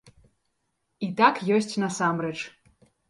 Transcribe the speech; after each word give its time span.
І 1.07 1.09
так 1.19 1.35
ёсць 1.59 1.71
насамрэч. 1.85 2.37